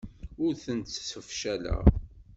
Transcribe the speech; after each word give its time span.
Ur 0.43 0.53
tent-ssefcaleɣ. 0.63 1.83